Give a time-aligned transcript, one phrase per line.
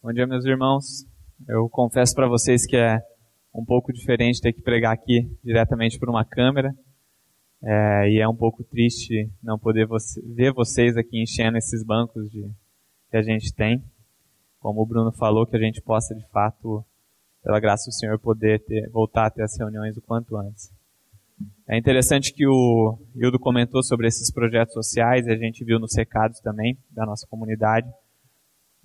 [0.00, 1.04] Bom dia, meus irmãos.
[1.48, 3.02] Eu confesso para vocês que é
[3.52, 6.72] um pouco diferente ter que pregar aqui diretamente por uma câmera.
[7.60, 12.30] É, e é um pouco triste não poder você, ver vocês aqui enchendo esses bancos
[12.30, 12.48] de,
[13.10, 13.82] que a gente tem.
[14.60, 16.84] Como o Bruno falou, que a gente possa de fato,
[17.42, 20.72] pela graça do Senhor, poder ter, voltar a ter as reuniões o quanto antes.
[21.66, 26.38] É interessante que o Hildo comentou sobre esses projetos sociais, a gente viu nos recados
[26.38, 27.88] também da nossa comunidade.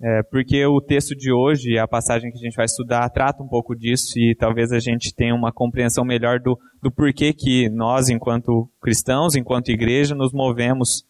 [0.02, 3.48] É, porque o texto de hoje, a passagem que a gente vai estudar, trata um
[3.48, 8.08] pouco disso e talvez a gente tenha uma compreensão melhor do, do porquê que nós,
[8.08, 11.06] enquanto cristãos, enquanto igreja, nos movemos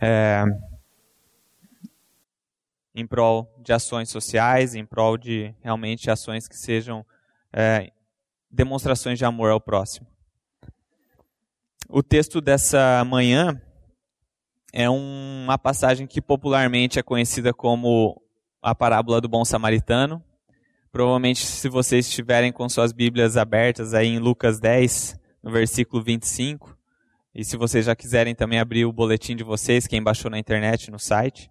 [0.00, 0.44] é,
[2.94, 7.04] em prol de ações sociais, em prol de realmente ações que sejam
[7.52, 7.90] é,
[8.50, 10.06] demonstrações de amor ao próximo.
[11.88, 13.60] O texto dessa manhã
[14.72, 18.20] é uma passagem que popularmente é conhecida como
[18.62, 20.22] a parábola do bom samaritano.
[20.90, 26.76] Provavelmente, se vocês estiverem com suas Bíblias abertas aí em Lucas 10, no versículo 25,
[27.34, 30.90] e se vocês já quiserem também abrir o boletim de vocês, quem baixou na internet,
[30.90, 31.50] no site,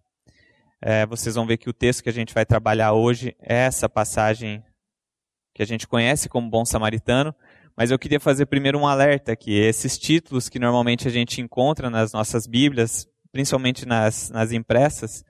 [0.81, 3.87] é, vocês vão ver que o texto que a gente vai trabalhar hoje é essa
[3.87, 4.63] passagem
[5.53, 7.33] que a gente conhece como bom samaritano,
[7.75, 9.53] mas eu queria fazer primeiro um alerta aqui.
[9.53, 15.23] Esses títulos que normalmente a gente encontra nas nossas Bíblias, principalmente nas, nas impressas,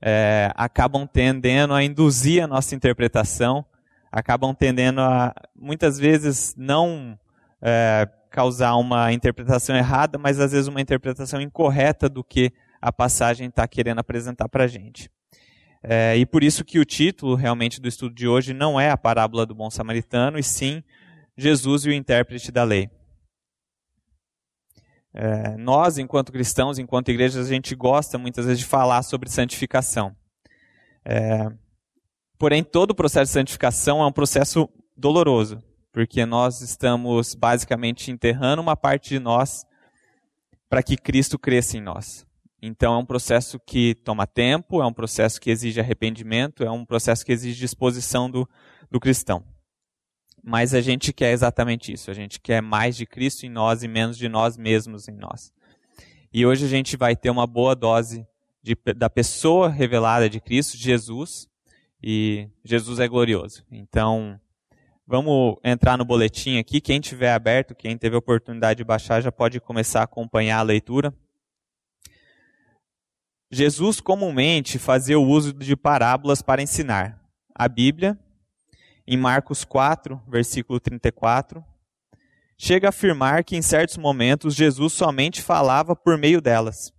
[0.00, 3.64] é, acabam tendendo a induzir a nossa interpretação,
[4.10, 7.18] acabam tendendo a, muitas vezes, não
[7.60, 13.48] é, causar uma interpretação errada, mas às vezes uma interpretação incorreta do que a passagem
[13.48, 15.10] está querendo apresentar para a gente.
[15.82, 18.96] É, e por isso que o título realmente do estudo de hoje não é a
[18.96, 20.82] parábola do bom samaritano, e sim
[21.36, 22.90] Jesus e o intérprete da lei.
[25.14, 30.14] É, nós, enquanto cristãos, enquanto igrejas, a gente gosta muitas vezes de falar sobre santificação.
[31.04, 31.50] É,
[32.38, 38.60] porém, todo o processo de santificação é um processo doloroso, porque nós estamos basicamente enterrando
[38.60, 39.64] uma parte de nós
[40.68, 42.26] para que Cristo cresça em nós.
[42.60, 46.84] Então, é um processo que toma tempo, é um processo que exige arrependimento, é um
[46.84, 48.48] processo que exige disposição do,
[48.90, 49.44] do cristão.
[50.42, 52.10] Mas a gente quer exatamente isso.
[52.10, 55.52] A gente quer mais de Cristo em nós e menos de nós mesmos em nós.
[56.32, 58.26] E hoje a gente vai ter uma boa dose
[58.62, 61.48] de, da pessoa revelada de Cristo, Jesus,
[62.02, 63.64] e Jesus é glorioso.
[63.70, 64.38] Então,
[65.06, 66.80] vamos entrar no boletim aqui.
[66.80, 70.62] Quem tiver aberto, quem teve a oportunidade de baixar, já pode começar a acompanhar a
[70.62, 71.14] leitura.
[73.50, 77.18] Jesus comumente fazia o uso de parábolas para ensinar.
[77.54, 78.18] A Bíblia
[79.10, 81.64] em Marcos 4, versículo 34,
[82.58, 86.92] chega a afirmar que em certos momentos Jesus somente falava por meio delas,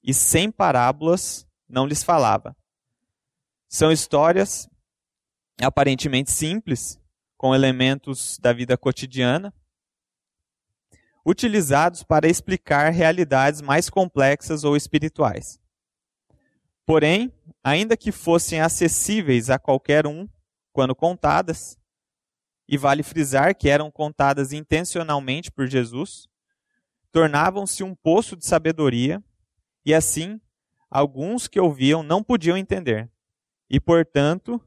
[0.00, 2.56] e sem parábolas não lhes falava.
[3.68, 4.68] São histórias
[5.60, 7.00] aparentemente simples,
[7.36, 9.52] com elementos da vida cotidiana,
[11.24, 15.58] utilizados para explicar realidades mais complexas ou espirituais.
[16.86, 17.32] Porém,
[17.64, 20.28] ainda que fossem acessíveis a qualquer um,
[20.76, 21.78] quando contadas,
[22.68, 26.28] e vale frisar que eram contadas intencionalmente por Jesus,
[27.10, 29.24] tornavam-se um poço de sabedoria,
[29.86, 30.38] e assim,
[30.90, 33.10] alguns que ouviam não podiam entender.
[33.70, 34.60] E, portanto,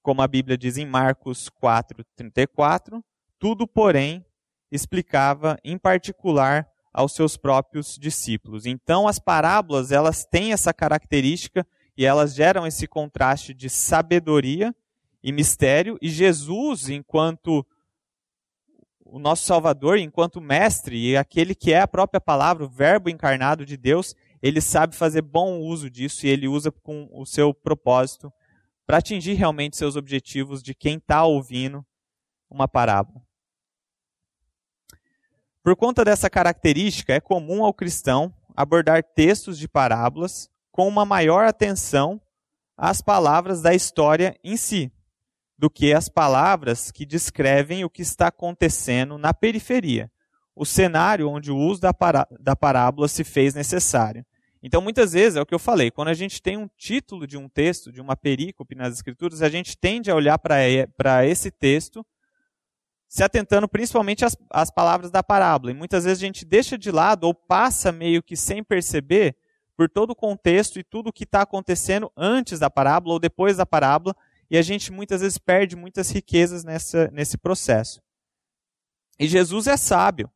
[0.00, 3.04] como a Bíblia diz em Marcos 4:34,
[3.38, 4.24] tudo, porém,
[4.70, 8.64] explicava em particular aos seus próprios discípulos.
[8.64, 11.66] Então, as parábolas, elas têm essa característica
[12.02, 14.74] e elas geram esse contraste de sabedoria
[15.22, 17.64] e mistério, e Jesus, enquanto
[19.04, 23.64] o nosso Salvador, enquanto mestre e aquele que é a própria palavra, o Verbo encarnado
[23.64, 28.32] de Deus, ele sabe fazer bom uso disso e ele usa com o seu propósito
[28.84, 31.86] para atingir realmente seus objetivos de quem está ouvindo
[32.50, 33.22] uma parábola.
[35.62, 41.44] Por conta dessa característica, é comum ao cristão abordar textos de parábolas com uma maior
[41.44, 42.20] atenção
[42.76, 44.90] às palavras da história em si,
[45.56, 50.10] do que as palavras que descrevem o que está acontecendo na periferia,
[50.56, 51.94] o cenário onde o uso da,
[52.40, 54.24] da parábola se fez necessário.
[54.62, 57.36] Então, muitas vezes, é o que eu falei, quando a gente tem um título de
[57.36, 62.06] um texto, de uma perícope nas Escrituras, a gente tende a olhar para esse texto,
[63.08, 65.72] se atentando principalmente às, às palavras da parábola.
[65.72, 69.36] E muitas vezes a gente deixa de lado ou passa meio que sem perceber
[69.76, 73.56] por todo o contexto e tudo o que está acontecendo antes da parábola ou depois
[73.56, 74.14] da parábola,
[74.50, 78.02] e a gente muitas vezes perde muitas riquezas nessa, nesse processo.
[79.18, 80.30] E Jesus é sábio.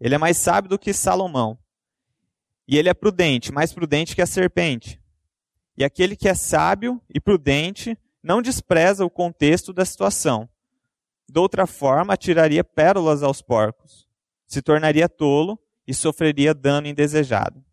[0.00, 1.58] Ele é mais sábio do que Salomão.
[2.66, 5.00] E ele é prudente, mais prudente que a serpente.
[5.76, 10.48] E aquele que é sábio e prudente não despreza o contexto da situação.
[11.28, 14.08] De outra forma, atiraria pérolas aos porcos,
[14.46, 17.64] se tornaria tolo e sofreria dano indesejado.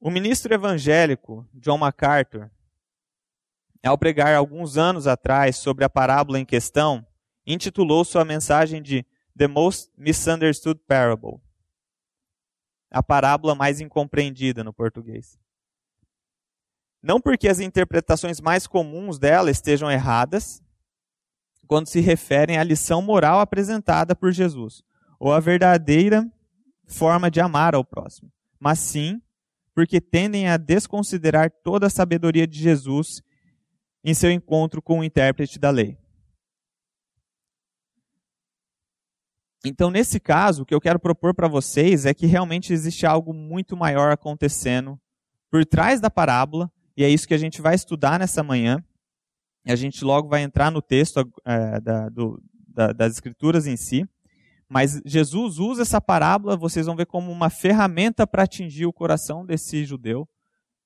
[0.00, 2.50] O ministro evangélico John MacArthur,
[3.84, 7.06] ao pregar alguns anos atrás sobre a parábola em questão,
[7.46, 9.04] intitulou sua mensagem de
[9.36, 11.40] The Most Misunderstood Parable
[12.90, 15.38] a parábola mais incompreendida no português.
[17.02, 20.62] Não porque as interpretações mais comuns dela estejam erradas,
[21.66, 24.82] quando se referem à lição moral apresentada por Jesus,
[25.18, 26.26] ou à verdadeira
[26.86, 29.20] forma de amar ao próximo, mas sim
[29.78, 33.22] porque tendem a desconsiderar toda a sabedoria de Jesus
[34.02, 35.96] em seu encontro com o intérprete da lei.
[39.64, 43.32] Então, nesse caso, o que eu quero propor para vocês é que realmente existe algo
[43.32, 45.00] muito maior acontecendo
[45.48, 48.84] por trás da parábola, e é isso que a gente vai estudar nessa manhã.
[49.64, 54.04] A gente logo vai entrar no texto é, da, do, da, das Escrituras em si.
[54.68, 59.44] Mas Jesus usa essa parábola, vocês vão ver como uma ferramenta para atingir o coração
[59.44, 60.28] desse judeu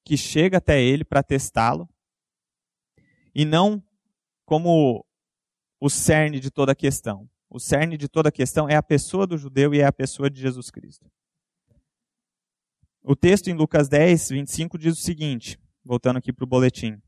[0.04, 1.88] que chega até ele para testá-lo,
[3.34, 3.82] e não
[4.44, 5.04] como
[5.80, 7.28] o cerne de toda a questão.
[7.48, 10.30] O cerne de toda a questão é a pessoa do judeu e é a pessoa
[10.30, 11.10] de Jesus Cristo.
[13.02, 17.00] O texto em Lucas 10, 25 diz o seguinte, voltando aqui para o boletim.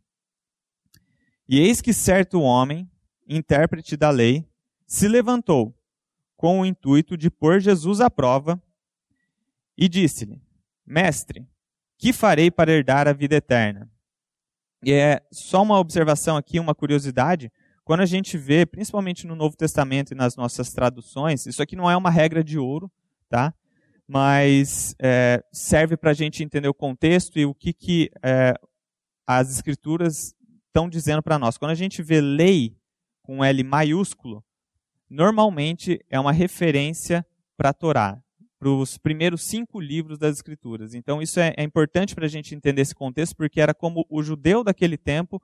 [1.48, 2.90] E eis que certo homem,
[3.28, 4.48] intérprete da lei,
[4.86, 5.74] se levantou
[6.44, 8.62] com o intuito de pôr Jesus à prova
[9.78, 10.42] e disse-lhe:
[10.84, 11.48] Mestre,
[11.96, 13.90] que farei para herdar a vida eterna?
[14.84, 17.50] E é só uma observação aqui, uma curiosidade.
[17.82, 21.90] Quando a gente vê, principalmente no Novo Testamento e nas nossas traduções, isso aqui não
[21.90, 22.92] é uma regra de ouro,
[23.30, 23.54] tá?
[24.06, 28.52] Mas é, serve para a gente entender o contexto e o que, que é,
[29.26, 30.34] as escrituras
[30.66, 31.56] estão dizendo para nós.
[31.56, 32.76] Quando a gente vê lei
[33.22, 34.44] com L maiúsculo,
[35.08, 37.24] normalmente é uma referência
[37.56, 38.22] para a Torá,
[38.58, 40.94] para os primeiros cinco livros das Escrituras.
[40.94, 44.22] Então isso é, é importante para a gente entender esse contexto, porque era como o
[44.22, 45.40] judeu daquele tempo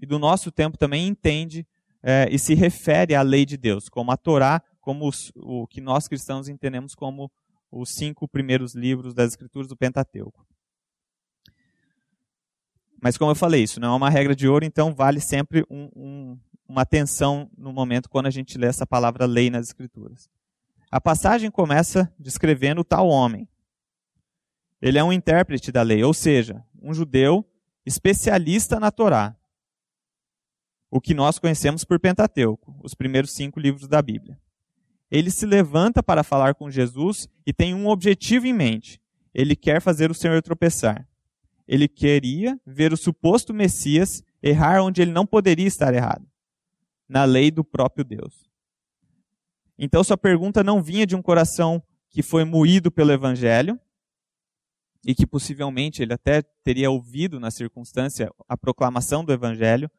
[0.00, 1.66] e do nosso tempo também entende
[2.02, 5.80] é, e se refere à lei de Deus, como a Torá, como os, o que
[5.80, 7.30] nós cristãos entendemos como
[7.70, 10.46] os cinco primeiros livros das Escrituras do Pentateuco.
[13.00, 15.88] Mas como eu falei, isso não é uma regra de ouro, então vale sempre um,
[15.94, 16.38] um,
[16.68, 20.28] uma atenção no momento quando a gente lê essa palavra lei nas Escrituras.
[20.90, 23.48] A passagem começa descrevendo tal homem.
[24.80, 27.44] Ele é um intérprete da lei, ou seja, um judeu
[27.84, 29.38] especialista na Torá
[30.90, 34.38] o que nós conhecemos por Pentateuco, os primeiros cinco livros da Bíblia.
[35.10, 39.00] Ele se levanta para falar com Jesus e tem um objetivo em mente.
[39.34, 41.06] Ele quer fazer o Senhor tropeçar.
[41.66, 46.26] Ele queria ver o suposto Messias errar onde ele não poderia estar errado
[47.08, 48.48] na lei do próprio Deus.
[49.78, 53.78] Então, sua pergunta não vinha de um coração que foi moído pelo Evangelho
[55.04, 59.90] e que possivelmente ele até teria ouvido na circunstância a proclamação do Evangelho,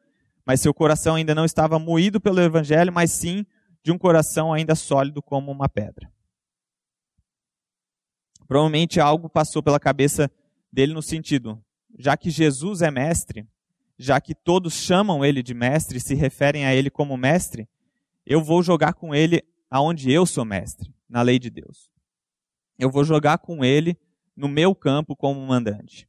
[0.44, 3.46] mas seu coração ainda não estava moído pelo evangelho, mas sim
[3.82, 6.10] de um coração ainda sólido como uma pedra.
[8.46, 10.30] Provavelmente algo passou pela cabeça
[10.72, 11.62] dele no sentido,
[11.98, 13.46] já que Jesus é mestre,
[14.00, 17.68] já que todos chamam ele de mestre e se referem a ele como mestre,
[18.24, 21.90] eu vou jogar com ele aonde eu sou mestre, na lei de Deus.
[22.78, 23.98] Eu vou jogar com ele
[24.34, 26.08] no meu campo como mandante.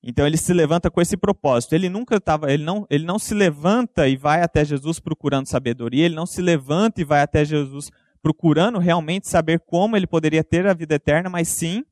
[0.00, 1.74] Então ele se levanta com esse propósito.
[1.74, 6.04] Ele nunca estava, ele não, ele não se levanta e vai até Jesus procurando sabedoria,
[6.04, 7.90] ele não se levanta e vai até Jesus
[8.22, 11.84] procurando realmente saber como ele poderia ter a vida eterna, mas sim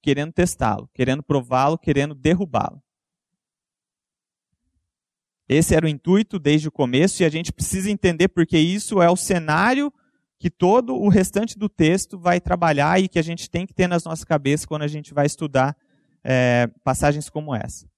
[0.00, 2.82] querendo testá-lo, querendo prová-lo, querendo derrubá-lo.
[5.52, 9.10] Esse era o intuito desde o começo e a gente precisa entender porque isso é
[9.10, 9.92] o cenário
[10.38, 13.86] que todo o restante do texto vai trabalhar e que a gente tem que ter
[13.86, 15.76] nas nossas cabeças quando a gente vai estudar
[16.24, 17.88] é, passagens como essa.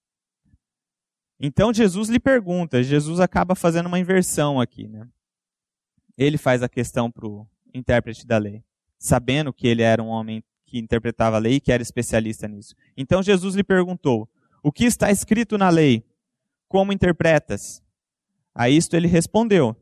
[1.41, 4.89] Então Jesus lhe pergunta, Jesus acaba fazendo uma inversão aqui.
[4.89, 5.07] Né?
[6.19, 8.63] Ele faz a questão para o intérprete da lei,
[8.99, 12.75] sabendo que ele era um homem que interpretava a lei e que era especialista nisso.
[12.97, 14.29] Então Jesus lhe perguntou:
[14.63, 16.05] O que está escrito na lei?
[16.75, 17.81] Como interpretas?
[18.53, 19.77] A isto ele respondeu: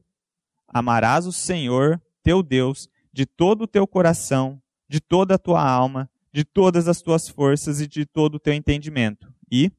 [0.68, 6.10] Amarás o Senhor, teu Deus, de todo o teu coração, de toda a tua alma
[6.30, 9.32] de todas as tuas forças e de todo o teu entendimento.
[9.50, 9.72] E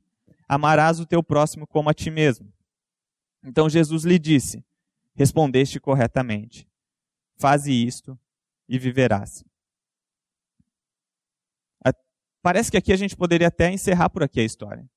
[0.49, 2.51] amarás o teu próximo como a ti mesmo.
[3.43, 4.65] Então Jesus lhe disse:
[5.13, 6.67] Respondeste corretamente.
[7.37, 8.17] Faze isto
[8.67, 9.45] e viverás.
[12.41, 14.89] parece que aqui a gente poderia até encerrar por aqui a história.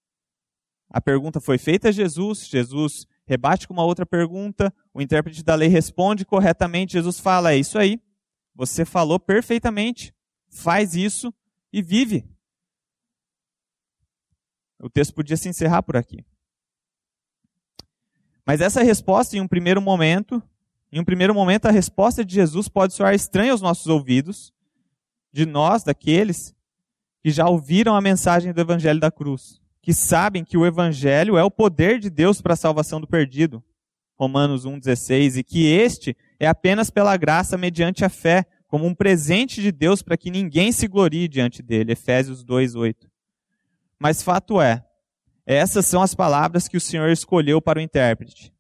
[0.89, 5.55] A pergunta foi feita a Jesus, Jesus rebate com uma outra pergunta, o intérprete da
[5.55, 8.01] lei responde corretamente, Jesus fala: É isso aí,
[8.55, 10.15] você falou perfeitamente,
[10.49, 11.35] faz isso
[11.73, 12.25] e vive.
[14.79, 16.25] O texto podia se encerrar por aqui.
[18.45, 20.41] Mas essa resposta, em um primeiro momento,
[20.93, 24.55] em um primeiro momento, a resposta de Jesus pode soar estranha aos nossos ouvidos,
[25.33, 26.55] de nós, daqueles
[27.21, 31.45] que já ouviram a mensagem do Evangelho da cruz que sabem que o evangelho é
[31.45, 33.63] o poder de Deus para a salvação do perdido.
[34.17, 39.63] Romanos 1:16 e que este é apenas pela graça mediante a fé, como um presente
[39.63, 41.93] de Deus para que ninguém se glorie diante dele.
[41.93, 43.09] Efésios 2:8.
[43.97, 44.85] Mas fato é,
[45.47, 48.53] essas são as palavras que o Senhor escolheu para o intérprete.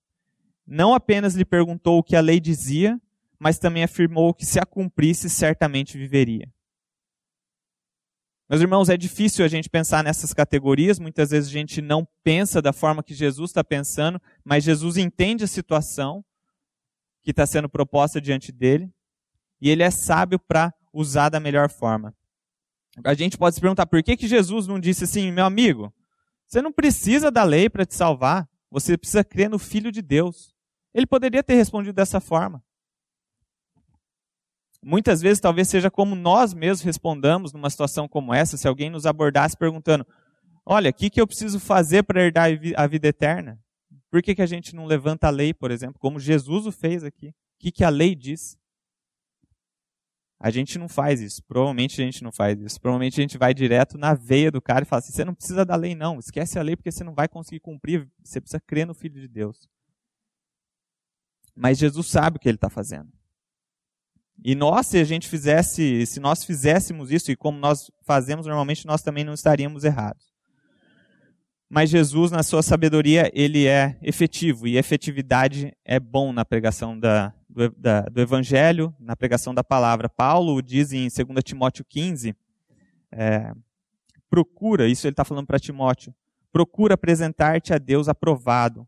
[0.64, 3.00] Não apenas lhe perguntou o que a lei dizia,
[3.37, 6.49] mas também afirmou que se a cumprisse certamente viveria.
[8.49, 12.62] Meus irmãos, é difícil a gente pensar nessas categorias, muitas vezes a gente não pensa
[12.62, 16.25] da forma que Jesus está pensando, mas Jesus entende a situação
[17.23, 18.88] que está sendo proposta diante dele
[19.61, 22.15] e ele é sábio para usar da melhor forma.
[23.03, 25.93] A gente pode se perguntar por que, que Jesus não disse assim, meu amigo,
[26.47, 30.55] você não precisa da lei para te salvar, você precisa crer no Filho de Deus.
[30.95, 32.62] Ele poderia ter respondido dessa forma
[34.87, 39.05] muitas vezes talvez seja como nós mesmos respondamos numa situação como essa, se alguém nos
[39.05, 40.07] abordasse perguntando:
[40.64, 43.59] Olha, o que, que eu preciso fazer para herdar a vida eterna?
[44.09, 47.02] Por que, que a gente não levanta a lei, por exemplo, como Jesus o fez
[47.02, 47.28] aqui?
[47.28, 48.57] O que, que a lei diz?
[50.38, 51.43] A gente não faz isso.
[51.45, 52.81] Provavelmente a gente não faz isso.
[52.81, 55.64] Provavelmente a gente vai direto na veia do cara e fala assim: você não precisa
[55.64, 56.21] da lei, não.
[56.21, 58.09] Esquece a lei porque você não vai conseguir cumprir.
[58.23, 59.69] Você precisa crer no Filho de Deus.
[61.57, 63.16] Mas Jesus sabe o que ele está fazendo.
[64.45, 68.87] E nós, se a gente fizesse, se nós fizéssemos isso, e como nós fazemos normalmente,
[68.87, 70.35] nós também não estaríamos errados.
[71.69, 77.35] Mas Jesus, na sua sabedoria, ele é efetivo, e efetividade é bom na pregação da,
[77.49, 80.09] do, da, do Evangelho, na pregação da palavra.
[80.09, 82.37] Paulo diz em 2 Timóteo 15,
[83.11, 83.52] é,
[84.31, 86.14] procura, isso ele está falando para Timóteo,
[86.52, 88.87] procura apresentar-te a Deus aprovado,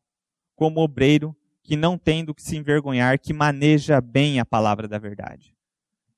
[0.54, 1.36] como obreiro
[1.68, 5.54] que não tem do que se envergonhar, que maneja bem a palavra da verdade.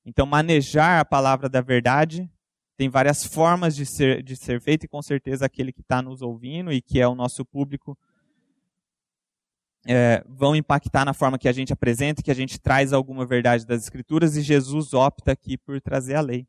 [0.05, 2.31] Então, manejar a palavra da verdade
[2.77, 6.21] tem várias formas de ser, de ser feito, e com certeza aquele que está nos
[6.21, 7.99] ouvindo e que é o nosso público
[9.85, 13.65] é, vão impactar na forma que a gente apresenta, que a gente traz alguma verdade
[13.65, 16.47] das Escrituras, e Jesus opta aqui por trazer a lei,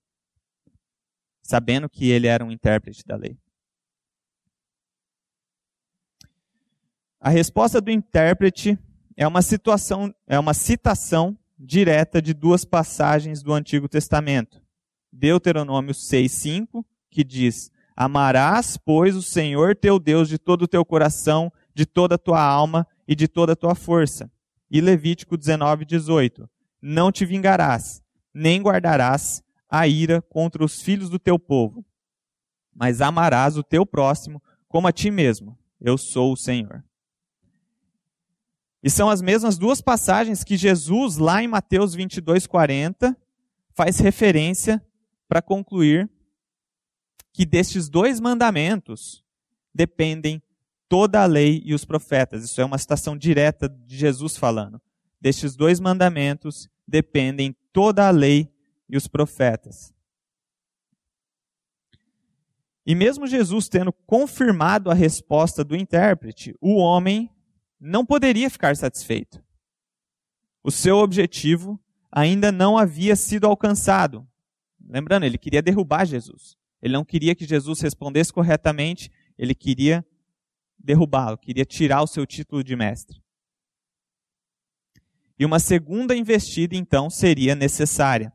[1.43, 3.37] sabendo que ele era um intérprete da lei.
[7.19, 8.79] A resposta do intérprete
[9.17, 14.61] é uma situação, é uma citação direta de duas passagens do Antigo Testamento.
[15.13, 21.53] Deuteronômio 6:5, que diz: Amarás, pois, o Senhor teu Deus de todo o teu coração,
[21.75, 24.31] de toda a tua alma e de toda a tua força.
[24.71, 26.49] E Levítico 19:18:
[26.81, 28.03] Não te vingarás,
[28.33, 31.85] nem guardarás a ira contra os filhos do teu povo,
[32.75, 35.59] mas amarás o teu próximo como a ti mesmo.
[35.81, 36.83] Eu sou o Senhor.
[38.83, 43.17] E são as mesmas duas passagens que Jesus, lá em Mateus 22, 40,
[43.75, 44.85] faz referência
[45.29, 46.11] para concluir
[47.33, 49.25] que destes dois mandamentos
[49.75, 50.43] dependem
[50.89, 52.45] toda a lei e os profetas.
[52.45, 54.81] Isso é uma citação direta de Jesus falando.
[55.21, 58.53] Destes dois mandamentos dependem toda a lei
[58.89, 59.95] e os profetas.
[62.85, 67.31] E mesmo Jesus tendo confirmado a resposta do intérprete, o homem
[67.85, 69.43] não poderia ficar satisfeito.
[70.63, 74.25] O seu objetivo ainda não havia sido alcançado.
[74.81, 76.57] Lembrando, ele queria derrubar Jesus.
[76.81, 80.07] Ele não queria que Jesus respondesse corretamente, ele queria
[80.79, 83.21] derrubá-lo, queria tirar o seu título de mestre.
[85.37, 88.33] E uma segunda investida, então, seria necessária.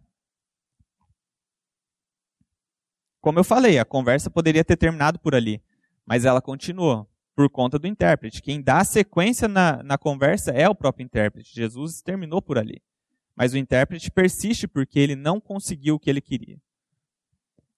[3.22, 5.64] Como eu falei, a conversa poderia ter terminado por ali,
[6.06, 8.42] mas ela continuou por conta do intérprete.
[8.42, 11.54] Quem dá sequência na, na conversa é o próprio intérprete.
[11.54, 12.82] Jesus terminou por ali.
[13.36, 16.60] Mas o intérprete persiste porque ele não conseguiu o que ele queria.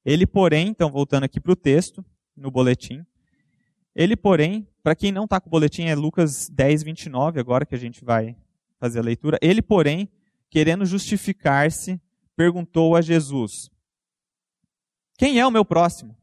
[0.05, 2.05] Ele, porém, então voltando aqui para o texto,
[2.37, 3.05] no boletim,
[3.93, 7.75] ele, porém, para quem não está com o boletim, é Lucas 10, 29, agora que
[7.75, 8.37] a gente vai
[8.79, 9.37] fazer a leitura.
[9.41, 10.09] Ele, porém,
[10.49, 11.99] querendo justificar-se,
[12.33, 13.69] perguntou a Jesus:
[15.17, 16.15] Quem é o meu próximo?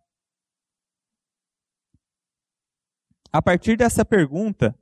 [3.36, 4.74] A partir dessa pergunta,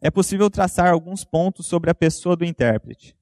[0.00, 3.16] é possível traçar alguns pontos sobre a pessoa do intérprete.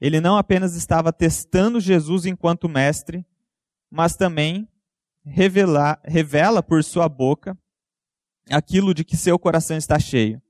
[0.00, 3.24] Ele não apenas estava testando Jesus enquanto mestre,
[3.88, 4.68] mas também
[5.24, 7.56] revela, revela por sua boca
[8.50, 10.42] aquilo de que seu coração está cheio,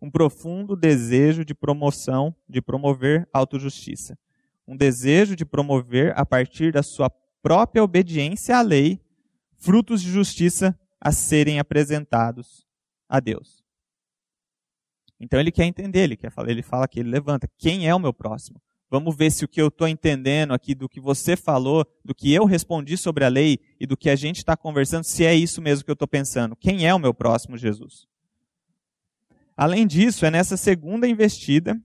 [0.00, 4.18] um profundo desejo de promoção, de promover autojustiça,
[4.66, 7.08] um desejo de promover a partir da sua
[7.40, 9.00] própria obediência à lei
[9.56, 12.71] frutos de justiça a serem apresentados
[13.12, 13.62] a Deus.
[15.20, 17.98] Então ele quer entender, ele quer falar, ele fala que ele levanta, quem é o
[17.98, 18.58] meu próximo?
[18.90, 22.32] Vamos ver se o que eu estou entendendo aqui do que você falou, do que
[22.32, 25.60] eu respondi sobre a lei e do que a gente está conversando, se é isso
[25.60, 26.56] mesmo que eu estou pensando.
[26.56, 28.06] Quem é o meu próximo Jesus?
[29.54, 31.78] Além disso, é nessa segunda investida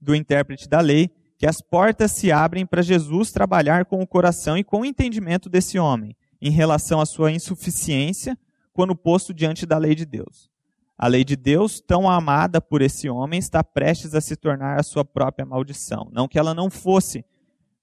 [0.00, 4.56] do intérprete da lei que as portas se abrem para Jesus trabalhar com o coração
[4.56, 8.38] e com o entendimento desse homem em relação à sua insuficiência
[8.74, 10.50] quando posto diante da lei de Deus.
[10.98, 14.82] A lei de Deus, tão amada por esse homem, está prestes a se tornar a
[14.82, 16.08] sua própria maldição.
[16.12, 17.24] Não que ela não fosse,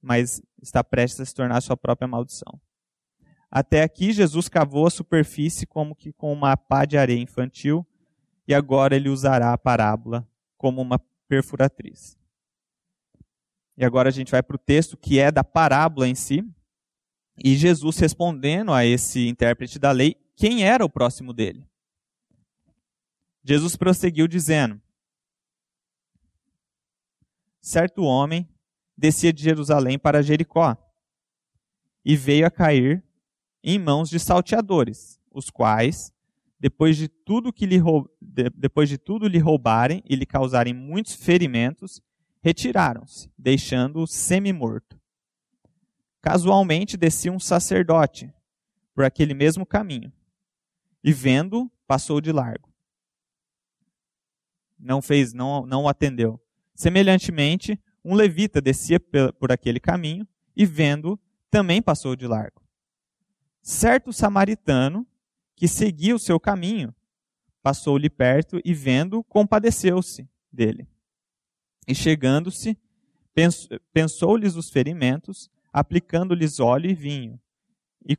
[0.02, 2.60] mas está prestes a se tornar a sua própria maldição.
[3.50, 7.86] Até aqui, Jesus cavou a superfície como que com uma pá de areia infantil,
[8.48, 12.18] e agora ele usará a parábola como uma perfuratriz.
[13.78, 16.46] E agora a gente vai para o texto que é da parábola em si,
[17.44, 21.68] e Jesus respondendo a esse intérprete da lei, quem era o próximo dele?
[23.44, 24.80] Jesus prosseguiu dizendo:
[27.60, 28.48] Certo homem
[28.98, 30.78] descia de Jerusalém para Jericó
[32.04, 33.04] e veio a cair
[33.64, 36.12] em mãos de salteadores, os quais,
[36.60, 37.80] depois de tudo que lhe,
[38.56, 42.02] depois de tudo lhe roubarem e lhe causarem muitos ferimentos,
[42.42, 45.00] retiraram-se, deixando-o semi-morto.
[46.20, 48.34] Casualmente descia um sacerdote
[48.94, 50.12] por aquele mesmo caminho
[51.04, 52.72] e, vendo, passou de largo
[54.82, 56.42] não fez, não, não o atendeu.
[56.74, 62.62] Semelhantemente, um levita descia por aquele caminho e, vendo, também passou de largo.
[63.62, 65.06] Certo samaritano,
[65.56, 66.94] que seguia o seu caminho,
[67.62, 70.88] passou-lhe perto e, vendo, compadeceu-se dele.
[71.88, 72.78] E chegando-se,
[73.94, 77.40] pensou-lhes os ferimentos, aplicando-lhes óleo e vinho,
[78.04, 78.18] e,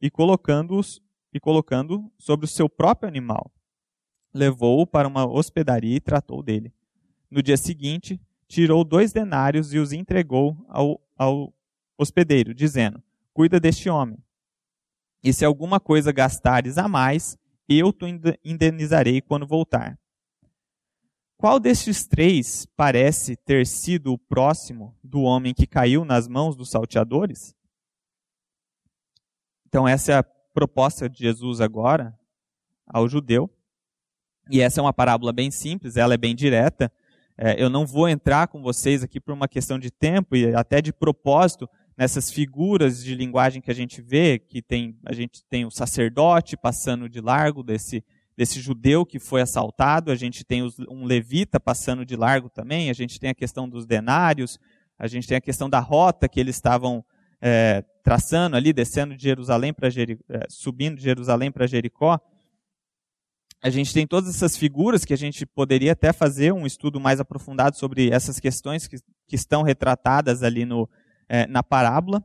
[0.00, 1.00] e colocando-os
[1.32, 3.52] e colocando sobre o seu próprio animal
[4.36, 6.72] levou-o para uma hospedaria e tratou dele.
[7.30, 11.52] No dia seguinte, tirou dois denários e os entregou ao, ao
[11.98, 14.18] hospedeiro, dizendo: Cuida deste homem.
[15.24, 17.36] E se alguma coisa gastares a mais,
[17.68, 18.04] eu te
[18.44, 19.98] indenizarei quando voltar.
[21.36, 26.70] Qual destes três parece ter sido o próximo do homem que caiu nas mãos dos
[26.70, 27.54] salteadores?
[29.66, 30.22] Então, essa é a
[30.56, 32.18] proposta de Jesus agora
[32.86, 33.50] ao judeu.
[34.50, 36.90] E essa é uma parábola bem simples, ela é bem direta.
[37.36, 40.80] É, eu não vou entrar com vocês aqui por uma questão de tempo e até
[40.80, 45.66] de propósito nessas figuras de linguagem que a gente vê, que tem, a gente tem
[45.66, 48.02] o sacerdote passando de largo desse,
[48.34, 52.88] desse judeu que foi assaltado, a gente tem os, um levita passando de largo também,
[52.88, 54.58] a gente tem a questão dos denários,
[54.98, 57.04] a gente tem a questão da rota que eles estavam
[57.42, 62.20] é, traçando ali, descendo de Jerusalém para Jericó, é, subindo de Jerusalém para Jericó
[63.62, 67.18] a gente tem todas essas figuras que a gente poderia até fazer um estudo mais
[67.18, 70.88] aprofundado sobre essas questões que, que estão retratadas ali no,
[71.28, 72.22] é, na parábola.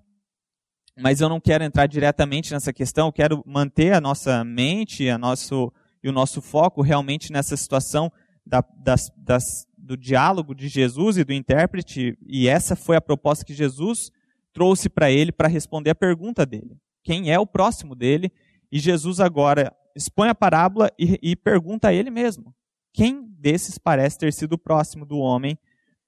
[0.96, 5.18] Mas eu não quero entrar diretamente nessa questão, eu quero manter a nossa mente a
[5.18, 8.12] nosso, e o nosso foco realmente nessa situação
[8.46, 13.46] da, das, das, do diálogo de Jesus e do intérprete, e essa foi a proposta
[13.46, 14.12] que Jesus
[14.54, 16.78] trouxe para ele para responder a pergunta dele.
[17.04, 18.32] Quem é o próximo dele?
[18.72, 22.56] E Jesus agora expõe a parábola e, e pergunta a ele mesmo:
[22.94, 25.58] quem desses parece ter sido próximo do homem,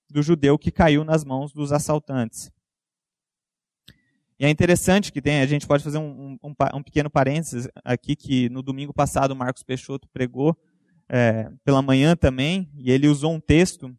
[0.09, 2.51] do judeu que caiu nas mãos dos assaltantes?
[4.39, 8.15] E é interessante que tem, a gente pode fazer um, um, um pequeno parênteses aqui,
[8.15, 10.57] que no domingo passado o Marcos Peixoto pregou
[11.07, 13.95] é, pela manhã também, e ele usou um texto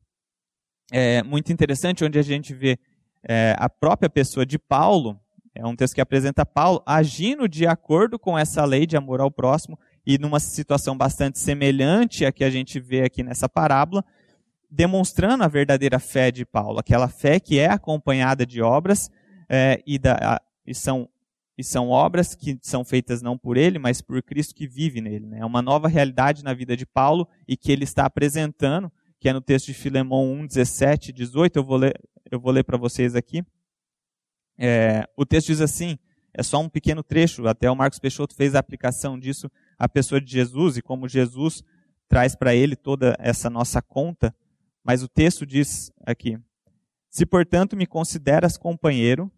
[0.93, 2.79] é, muito interessante, onde a gente vê
[3.27, 5.19] é, a própria pessoa de Paulo
[5.55, 9.31] é um texto que apresenta Paulo agindo de acordo com essa lei de amor ao
[9.31, 14.05] próximo e numa situação bastante semelhante à que a gente vê aqui nessa parábola,
[14.69, 19.11] demonstrando a verdadeira fé de Paulo, aquela fé que é acompanhada de obras
[19.49, 21.09] é, e, da, e, são,
[21.57, 25.27] e são obras que são feitas não por ele, mas por Cristo que vive nele.
[25.27, 25.39] Né?
[25.39, 29.33] É uma nova realidade na vida de Paulo e que ele está apresentando, que é
[29.33, 31.57] no texto de Filemão 1, 17 18.
[31.57, 31.99] Eu vou ler,
[32.31, 33.45] eu vou ler para vocês aqui.
[34.59, 35.99] É, o texto diz assim,
[36.33, 40.21] é só um pequeno trecho, até o Marcos Peixoto fez a aplicação disso à pessoa
[40.21, 41.63] de Jesus e como Jesus
[42.09, 44.35] traz para ele toda essa nossa conta,
[44.83, 46.39] mas o texto diz aqui:
[47.09, 49.31] Se portanto me consideras companheiro,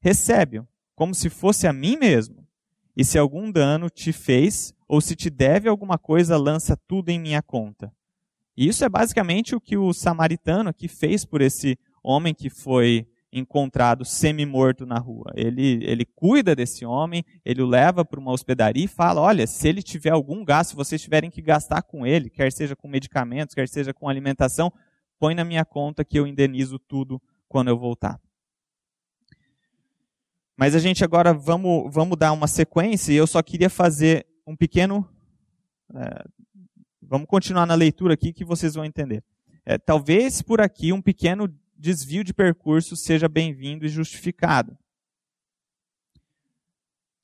[0.00, 2.46] recebe-o como se fosse a mim mesmo.
[2.96, 7.18] E se algum dano te fez, ou se te deve alguma coisa, lança tudo em
[7.18, 7.92] minha conta.
[8.56, 13.06] E isso é basicamente o que o samaritano aqui fez por esse homem que foi
[13.32, 15.32] encontrado semi-morto na rua.
[15.34, 19.66] Ele, ele cuida desse homem, ele o leva para uma hospedaria e fala: olha, se
[19.66, 23.68] ele tiver algum gasto, vocês tiverem que gastar com ele, quer seja com medicamentos, quer
[23.68, 24.72] seja com alimentação,
[25.18, 28.20] põe na minha conta que eu indenizo tudo quando eu voltar.
[30.56, 34.54] Mas a gente agora vamos, vamos dar uma sequência e eu só queria fazer um
[34.54, 35.08] pequeno.
[35.92, 36.24] É,
[37.02, 39.24] vamos continuar na leitura aqui que vocês vão entender.
[39.66, 44.76] É, talvez por aqui um pequeno desvio de percurso seja bem-vindo e justificado.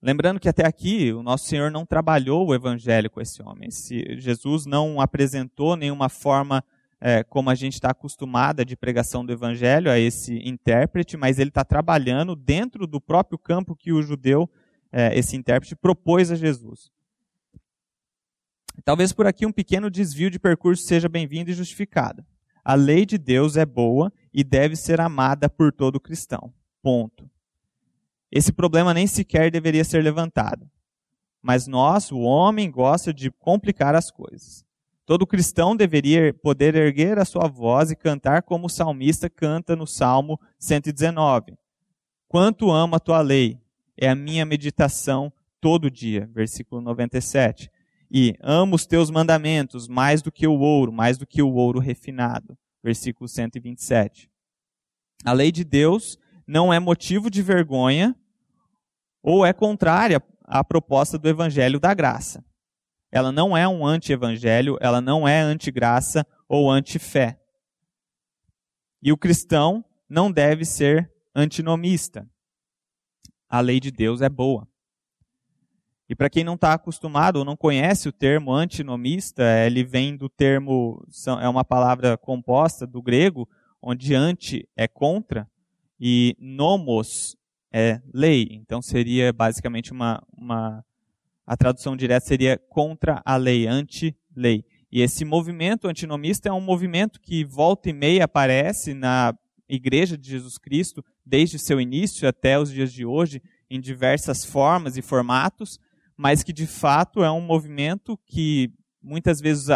[0.03, 3.71] Lembrando que até aqui o nosso Senhor não trabalhou o evangelho com esse homem.
[3.71, 6.65] Se Jesus não apresentou nenhuma forma
[6.99, 11.51] é, como a gente está acostumada de pregação do evangelho a esse intérprete, mas ele
[11.51, 14.49] está trabalhando dentro do próprio campo que o judeu,
[14.91, 16.91] é, esse intérprete, propôs a Jesus.
[18.85, 22.25] Talvez por aqui um pequeno desvio de percurso seja bem-vindo e justificado.
[22.65, 26.53] A lei de Deus é boa e deve ser amada por todo cristão.
[26.83, 27.29] Ponto.
[28.31, 30.71] Esse problema nem sequer deveria ser levantado.
[31.43, 34.65] Mas nós, o homem, gosta de complicar as coisas.
[35.05, 39.87] Todo cristão deveria poder erguer a sua voz e cantar como o salmista canta no
[39.87, 41.57] Salmo 119.
[42.29, 43.59] Quanto amo a tua lei,
[43.97, 46.31] é a minha meditação todo dia.
[46.33, 47.69] Versículo 97.
[48.09, 51.81] E amo os teus mandamentos mais do que o ouro, mais do que o ouro
[51.81, 52.57] refinado.
[52.83, 54.31] Versículo 127.
[55.25, 58.17] A lei de Deus não é motivo de vergonha
[59.23, 62.45] ou é contrária à proposta do evangelho da graça.
[63.13, 67.41] Ela não é um anti-evangelho, ela não é anti-graça ou anti-fé.
[69.03, 72.29] E o cristão não deve ser antinomista.
[73.49, 74.70] A lei de Deus é boa.
[76.11, 80.29] E para quem não está acostumado ou não conhece o termo antinomista, ele vem do
[80.29, 81.07] termo,
[81.41, 83.49] é uma palavra composta do grego,
[83.81, 85.49] onde anti é contra
[86.01, 87.37] e nomos
[87.73, 88.49] é lei.
[88.51, 90.85] Então seria basicamente uma, uma
[91.47, 94.65] a tradução direta seria contra a lei, anti-lei.
[94.91, 99.33] E esse movimento antinomista é um movimento que volta e meia aparece na
[99.69, 104.97] Igreja de Jesus Cristo, desde seu início até os dias de hoje, em diversas formas
[104.97, 105.79] e formatos,
[106.21, 108.71] mas que de fato é um movimento que
[109.03, 109.69] muitas vezes,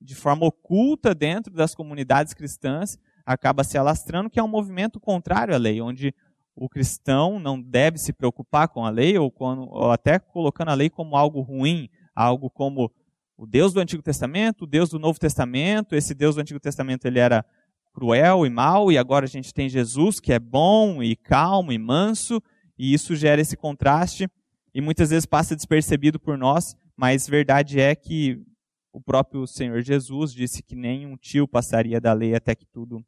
[0.00, 5.52] de forma oculta dentro das comunidades cristãs, acaba se alastrando, que é um movimento contrário
[5.52, 6.14] à lei, onde
[6.54, 10.74] o cristão não deve se preocupar com a lei, ou, quando, ou até colocando a
[10.74, 12.88] lei como algo ruim, algo como
[13.36, 15.96] o Deus do Antigo Testamento, o Deus do Novo Testamento.
[15.96, 17.44] Esse Deus do Antigo Testamento ele era
[17.92, 21.78] cruel e mau, e agora a gente tem Jesus que é bom e calmo e
[21.78, 22.40] manso,
[22.78, 24.30] e isso gera esse contraste
[24.76, 28.44] e muitas vezes passa despercebido por nós, mas verdade é que
[28.92, 33.02] o próprio Senhor Jesus disse que nem um tio passaria da lei até que tudo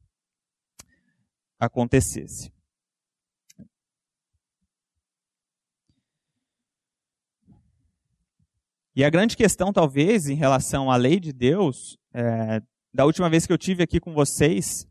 [1.61, 2.51] acontecesse.
[8.97, 12.63] E a grande questão, talvez, em relação à lei de Deus, é,
[12.95, 14.89] da última vez que eu tive aqui com vocês,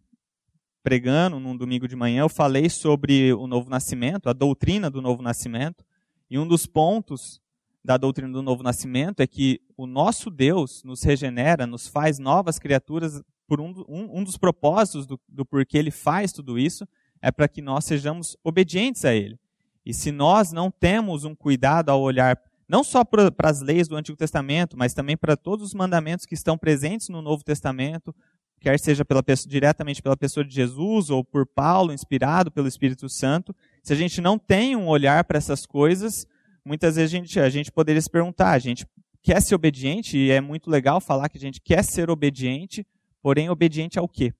[0.83, 5.23] pregando num domingo de manhã, eu falei sobre o novo nascimento, a doutrina do novo
[5.23, 5.83] nascimento.
[6.29, 7.41] E um dos pontos
[7.83, 12.59] da doutrina do novo nascimento é que o nosso Deus nos regenera, nos faz novas
[12.59, 16.85] criaturas, por um, um, um dos propósitos do, do porquê ele faz tudo isso,
[17.21, 19.39] é para que nós sejamos obedientes a ele.
[19.85, 22.37] E se nós não temos um cuidado ao olhar
[22.67, 26.33] não só para as leis do Antigo Testamento, mas também para todos os mandamentos que
[26.33, 28.13] estão presentes no Novo Testamento,
[28.59, 33.55] quer seja pela, diretamente pela pessoa de Jesus ou por Paulo, inspirado pelo Espírito Santo.
[33.87, 36.27] Se a gente não tem um olhar para essas coisas,
[36.65, 38.85] muitas vezes a gente, a gente poderia se perguntar: a gente
[39.23, 42.85] quer ser obediente, e é muito legal falar que a gente quer ser obediente,
[43.21, 44.33] porém, obediente ao quê?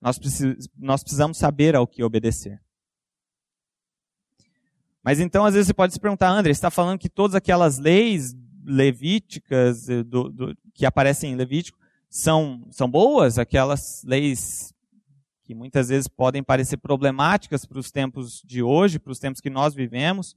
[0.00, 0.16] Nós,
[0.78, 2.62] nós precisamos saber ao que obedecer.
[5.02, 7.78] Mas então, às vezes, você pode se perguntar, André, você está falando que todas aquelas
[7.78, 8.32] leis
[8.64, 13.40] levíticas eh, do, do, que aparecem em Levítico são, são boas?
[13.40, 14.72] Aquelas leis
[15.48, 19.48] que muitas vezes podem parecer problemáticas para os tempos de hoje, para os tempos que
[19.48, 20.36] nós vivemos.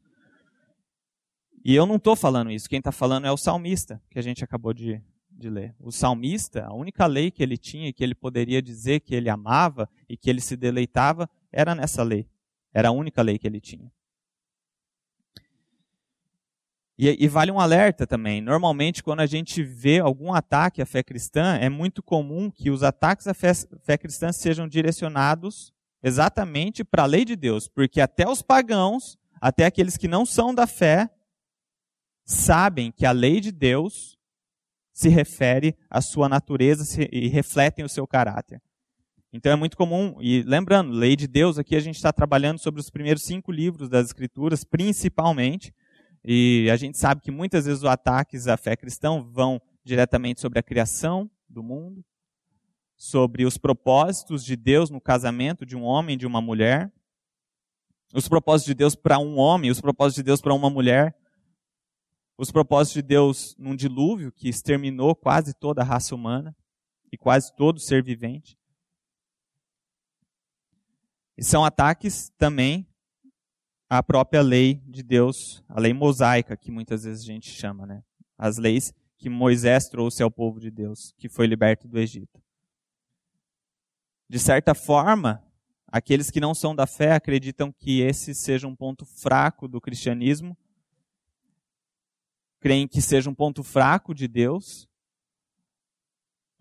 [1.65, 2.69] E eu não estou falando isso.
[2.69, 5.76] Quem está falando é o salmista, que a gente acabou de, de ler.
[5.82, 9.30] O salmista, a única lei que ele tinha e que ele poderia dizer que ele
[9.30, 12.26] amava e que ele se deleitava era nessa lei.
[12.74, 13.91] Era a única lei que ele tinha.
[17.03, 18.41] E, e, vale um alerta também.
[18.41, 22.83] Normalmente, quando a gente vê algum ataque à fé cristã, é muito comum que os
[22.83, 28.29] ataques à fé, fé cristã sejam direcionados exatamente para a lei de Deus, porque até
[28.29, 31.09] os pagãos, até aqueles que não são da fé,
[32.23, 34.15] sabem que a lei de Deus
[34.93, 38.61] se refere à sua natureza e refletem o seu caráter.
[39.33, 42.79] Então é muito comum, e lembrando, lei de Deus, aqui a gente está trabalhando sobre
[42.79, 45.73] os primeiros cinco livros das Escrituras, principalmente,
[46.23, 50.60] e a gente sabe que muitas vezes os ataques à fé cristã vão diretamente sobre
[50.60, 52.05] a criação do mundo,
[52.95, 56.91] sobre os propósitos de Deus no casamento de um homem e de uma mulher,
[58.13, 61.15] os propósitos de Deus para um homem, os propósitos de Deus para uma mulher,
[62.38, 66.55] os propósitos de Deus num dilúvio que exterminou quase toda a raça humana
[67.12, 68.57] e quase todo ser vivente.
[71.38, 72.88] E são ataques também
[73.93, 78.01] à própria lei de Deus, a lei mosaica, que muitas vezes a gente chama, né?
[78.38, 82.41] As leis que Moisés trouxe ao povo de Deus, que foi liberto do Egito.
[84.30, 85.43] De certa forma,
[85.88, 90.58] aqueles que não são da fé acreditam que esse seja um ponto fraco do cristianismo,
[92.62, 94.88] creem que seja um ponto fraco de Deus,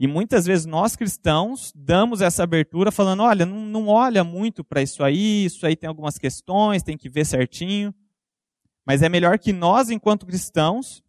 [0.02, 4.80] e muitas vezes nós cristãos damos essa abertura falando: olha, não, não olha muito para
[4.80, 7.94] isso aí, isso aí tem algumas questões, tem que ver certinho.
[8.86, 11.04] Mas é melhor que nós, enquanto cristãos,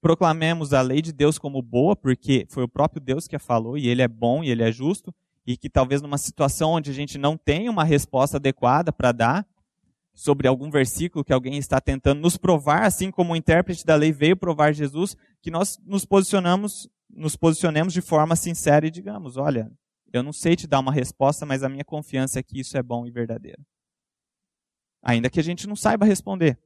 [0.00, 3.76] proclamemos a lei de Deus como boa, porque foi o próprio Deus que a falou,
[3.76, 5.14] e ele é bom e ele é justo,
[5.46, 9.46] e que talvez numa situação onde a gente não tem uma resposta adequada para dar,
[10.14, 14.10] sobre algum versículo que alguém está tentando nos provar, assim como o intérprete da lei
[14.10, 19.70] veio provar Jesus, que nós nos posicionamos nos posicionemos de forma sincera e digamos: olha,
[20.12, 22.82] eu não sei te dar uma resposta, mas a minha confiança é que isso é
[22.82, 23.64] bom e verdadeiro.
[25.02, 26.58] Ainda que a gente não saiba responder.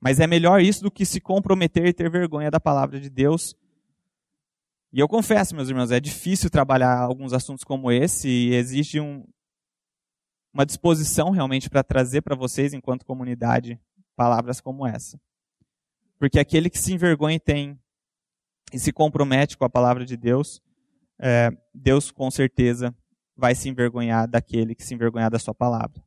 [0.00, 3.54] Mas é melhor isso do que se comprometer e ter vergonha da palavra de Deus.
[4.92, 9.26] E eu confesso, meus irmãos, é difícil trabalhar alguns assuntos como esse e exige um,
[10.52, 13.80] uma disposição realmente para trazer para vocês, enquanto comunidade,
[14.14, 15.20] palavras como essa.
[16.18, 17.78] Porque aquele que se envergonha e tem
[18.72, 20.60] e se compromete com a palavra de Deus,
[21.18, 22.94] é, Deus com certeza
[23.36, 26.02] vai se envergonhar daquele que se envergonhar da sua palavra.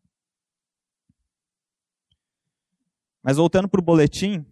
[3.23, 4.45] Mas voltando para o boletim,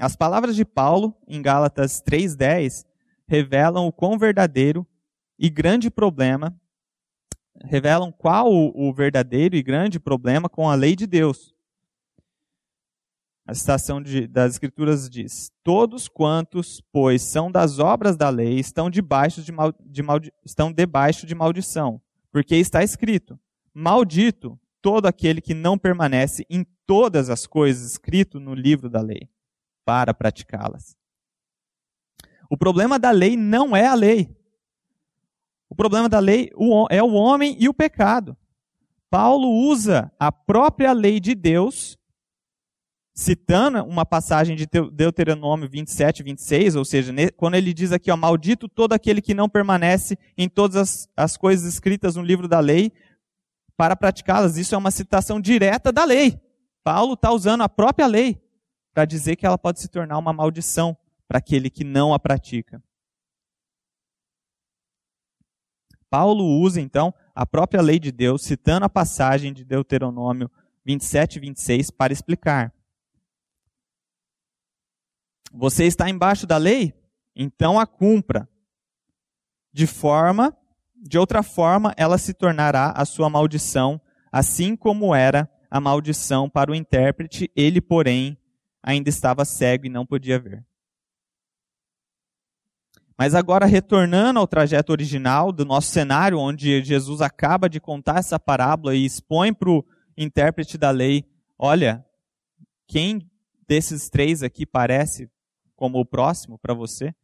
[0.00, 2.86] as palavras de Paulo em Gálatas 3:10
[3.26, 4.86] revelam o quão verdadeiro
[5.38, 6.58] e grande problema
[7.64, 11.54] revelam qual o verdadeiro e grande problema com a lei de Deus.
[13.48, 18.90] A citação de, das Escrituras diz: Todos quantos, pois, são das obras da lei, estão
[18.90, 20.02] debaixo de, mal, de
[20.44, 21.98] estão debaixo de maldição.
[22.30, 23.40] Porque está escrito:
[23.72, 29.30] Maldito todo aquele que não permanece em todas as coisas escritas no livro da lei,
[29.82, 30.94] para praticá-las.
[32.50, 34.28] O problema da lei não é a lei.
[35.70, 36.50] O problema da lei
[36.90, 38.36] é o homem e o pecado.
[39.08, 41.97] Paulo usa a própria lei de Deus
[43.18, 48.68] citando uma passagem de Deuteronômio 27, 26, ou seja, quando ele diz aqui, ó, maldito
[48.68, 52.92] todo aquele que não permanece em todas as, as coisas escritas no livro da lei
[53.76, 54.56] para praticá-las.
[54.56, 56.40] Isso é uma citação direta da lei.
[56.84, 58.40] Paulo está usando a própria lei
[58.94, 62.80] para dizer que ela pode se tornar uma maldição para aquele que não a pratica.
[66.08, 70.48] Paulo usa, então, a própria lei de Deus, citando a passagem de Deuteronômio
[70.84, 72.72] 27 e 26 para explicar.
[75.52, 76.94] Você está embaixo da lei?
[77.34, 78.48] Então a cumpra.
[79.72, 80.56] De forma,
[80.96, 84.00] de outra forma, ela se tornará a sua maldição,
[84.32, 88.36] assim como era a maldição para o intérprete, ele, porém,
[88.82, 90.64] ainda estava cego e não podia ver.
[93.16, 98.38] Mas agora, retornando ao trajeto original do nosso cenário, onde Jesus acaba de contar essa
[98.38, 99.84] parábola e expõe para o
[100.16, 101.24] intérprete da lei:
[101.58, 102.04] olha,
[102.86, 103.28] quem
[103.66, 105.28] desses três aqui parece
[105.78, 107.14] como o próximo para você?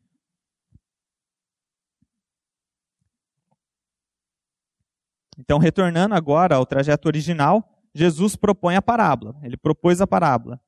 [5.37, 9.37] Então, retornando agora ao trajeto original, Jesus propõe a parábola.
[9.43, 10.61] Ele propôs a parábola.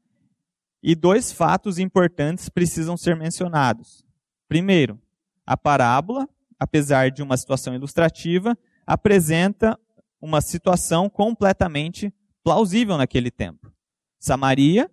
[0.82, 4.04] E dois fatos importantes precisam ser mencionados.
[4.48, 5.00] Primeiro,
[5.46, 9.78] a parábola, apesar de uma situação ilustrativa, apresenta
[10.20, 13.72] uma situação completamente plausível naquele tempo.
[14.18, 14.90] Samaria,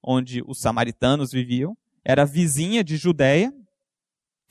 [0.00, 3.52] onde os samaritanos viviam, era vizinha de Judéia,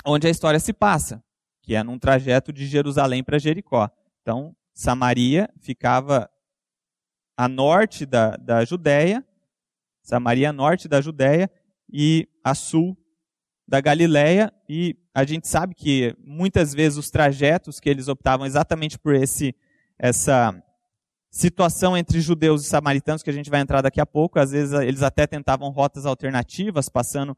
[0.06, 1.24] onde a história se passa,
[1.62, 3.90] que é num trajeto de Jerusalém para Jericó.
[4.22, 6.30] Então, Samaria ficava
[7.38, 9.26] a norte da, da Judéia,
[10.02, 11.50] Samaria a norte da Judéia
[11.92, 12.98] e a sul
[13.68, 18.98] da Galileia e a gente sabe que muitas vezes os trajetos que eles optavam exatamente
[18.98, 19.56] por esse
[19.98, 20.62] essa
[21.32, 24.74] situação entre judeus e samaritanos que a gente vai entrar daqui a pouco, às vezes
[24.74, 27.36] eles até tentavam rotas alternativas, passando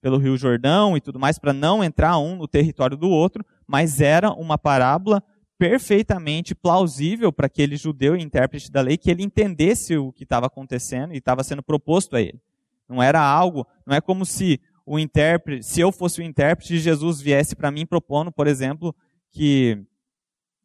[0.00, 4.00] pelo Rio Jordão e tudo mais para não entrar um no território do outro, mas
[4.00, 5.22] era uma parábola
[5.56, 10.46] perfeitamente plausível para aquele judeu e intérprete da lei que ele entendesse o que estava
[10.46, 12.40] acontecendo e estava sendo proposto a ele.
[12.88, 17.20] Não era algo, não é como se o intérprete, se eu fosse o intérprete, Jesus
[17.20, 18.94] viesse para mim propondo, por exemplo,
[19.32, 19.82] que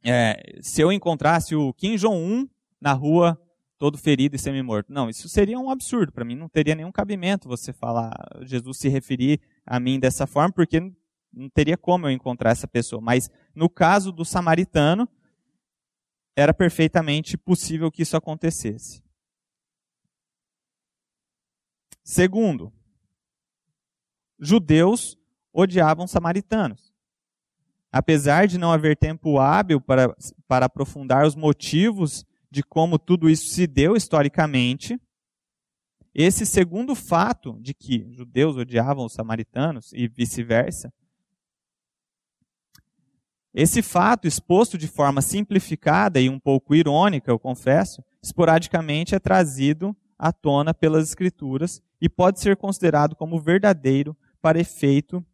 [0.03, 2.47] é, se eu encontrasse o Kim Jong-un
[2.81, 3.39] na rua,
[3.77, 4.91] todo ferido e semi-morto.
[4.91, 6.11] Não, isso seria um absurdo.
[6.11, 10.51] Para mim não teria nenhum cabimento você falar, Jesus se referir a mim dessa forma,
[10.51, 10.79] porque
[11.31, 13.01] não teria como eu encontrar essa pessoa.
[13.01, 15.07] Mas no caso do samaritano,
[16.35, 19.03] era perfeitamente possível que isso acontecesse.
[22.03, 22.73] Segundo,
[24.39, 25.17] judeus
[25.53, 26.91] odiavam samaritanos.
[27.91, 30.15] Apesar de não haver tempo hábil para,
[30.47, 34.99] para aprofundar os motivos de como tudo isso se deu historicamente,
[36.13, 40.93] esse segundo fato de que judeus odiavam os samaritanos e vice-versa,
[43.53, 49.95] esse fato, exposto de forma simplificada e um pouco irônica, eu confesso, esporadicamente é trazido
[50.17, 55.25] à tona pelas Escrituras e pode ser considerado como verdadeiro para efeito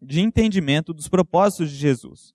[0.00, 2.32] de entendimento dos propósitos de Jesus.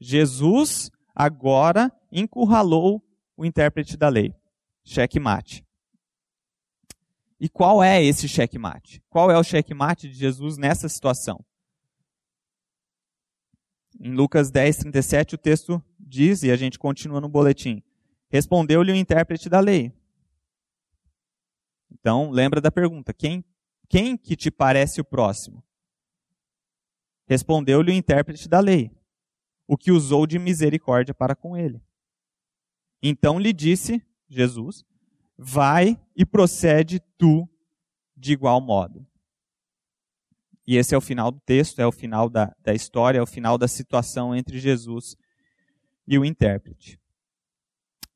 [0.00, 3.02] Jesus agora encurralou
[3.36, 4.34] o intérprete da lei.
[4.84, 5.66] Checkmate.
[7.38, 9.02] E qual é esse checkmate?
[9.10, 11.44] Qual é o checkmate de Jesus nessa situação?
[14.00, 17.82] Em Lucas 10, 37, o texto diz, e a gente continua no boletim:
[18.28, 19.92] Respondeu-lhe o intérprete da lei.
[21.90, 23.44] Então, lembra da pergunta: quem,
[23.88, 25.62] quem que te parece o próximo?
[27.26, 28.90] Respondeu-lhe o intérprete da lei,
[29.66, 31.82] o que usou de misericórdia para com ele.
[33.08, 34.84] Então lhe disse Jesus:
[35.38, 37.48] Vai e procede tu
[38.16, 39.06] de igual modo.
[40.66, 43.26] E esse é o final do texto, é o final da, da história, é o
[43.26, 45.16] final da situação entre Jesus
[46.08, 46.98] e o intérprete.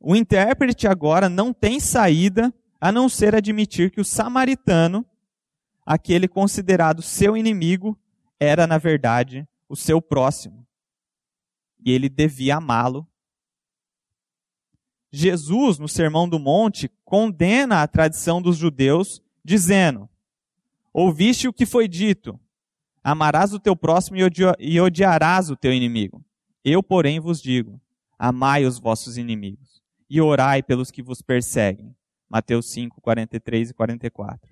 [0.01, 5.07] O intérprete agora não tem saída a não ser admitir que o samaritano,
[5.87, 7.97] aquele considerado seu inimigo,
[8.41, 10.67] era, na verdade, o seu próximo.
[11.79, 13.07] E ele devia amá-lo
[15.13, 20.09] Jesus, no Sermão do Monte, condena a tradição dos judeus, dizendo:
[20.93, 22.39] Ouviste o que foi dito:
[23.03, 24.17] Amarás o teu próximo
[24.59, 26.25] e odiarás o teu inimigo.
[26.65, 27.81] Eu, porém, vos digo:
[28.19, 31.95] Amai os vossos inimigos e orai pelos que vos perseguem.
[32.29, 34.51] Mateus 5, 43 e 44.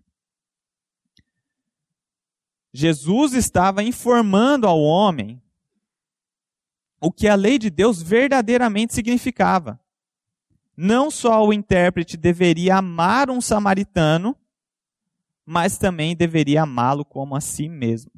[2.72, 5.40] Jesus estava informando ao homem
[7.00, 9.80] o que a lei de Deus verdadeiramente significava
[10.80, 14.36] não só o intérprete deveria amar um samaritano,
[15.44, 18.12] mas também deveria amá-lo como a si mesmo.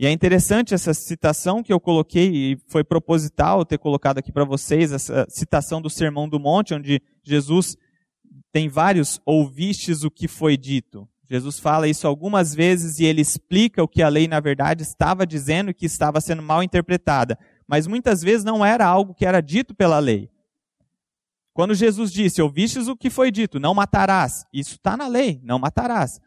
[0.00, 4.44] E é interessante essa citação que eu coloquei, e foi proposital ter colocado aqui para
[4.44, 7.76] vocês, essa citação do Sermão do Monte, onde Jesus
[8.50, 11.08] tem vários ouvistes o que foi dito.
[11.30, 15.24] Jesus fala isso algumas vezes e ele explica o que a lei, na verdade, estava
[15.24, 17.38] dizendo e que estava sendo mal interpretada.
[17.64, 20.28] Mas muitas vezes não era algo que era dito pela lei.
[21.58, 25.58] Quando Jesus disse, ouvistes o que foi dito, não matarás, isso está na lei, não
[25.58, 26.20] matarás.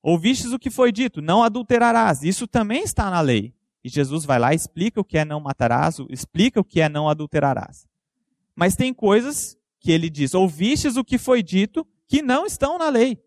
[0.00, 3.52] Ouvistes o que foi dito, não adulterarás, isso também está na lei.
[3.82, 7.08] E Jesus vai lá explica o que é não matarás, explica o que é não
[7.08, 7.84] adulterarás.
[8.54, 12.88] Mas tem coisas que ele diz, ouvistes o que foi dito, que não estão na
[12.88, 13.20] lei.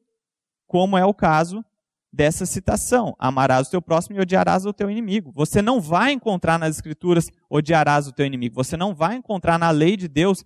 [0.66, 1.62] Como é o caso
[2.10, 5.34] dessa citação: amarás o teu próximo e odiarás o teu inimigo.
[5.36, 8.56] Você não vai encontrar nas escrituras odiarás o teu inimigo.
[8.56, 10.46] Você não vai encontrar na lei de Deus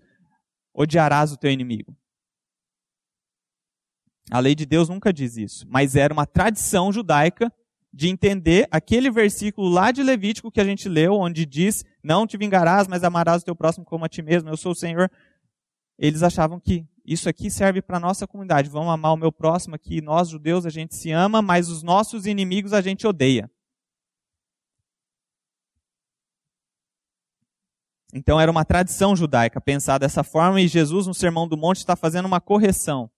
[0.74, 1.96] odiarás o teu inimigo.
[4.32, 7.52] A lei de Deus nunca diz isso, mas era uma tradição judaica
[7.94, 12.38] de entender aquele versículo lá de Levítico que a gente leu, onde diz: Não te
[12.38, 15.12] vingarás, mas amarás o teu próximo como a ti mesmo, eu sou o Senhor.
[16.00, 18.70] Eles achavam que isso aqui serve para a nossa comunidade.
[18.70, 20.02] Vamos amar o meu próximo aqui.
[20.02, 23.50] Nós, judeus, a gente se ama, mas os nossos inimigos a gente odeia.
[28.14, 31.96] Então era uma tradição judaica pensar dessa forma e Jesus no Sermão do Monte está
[31.96, 33.10] fazendo uma correção